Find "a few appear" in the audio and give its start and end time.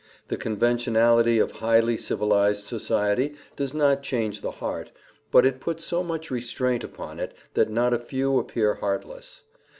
7.93-8.73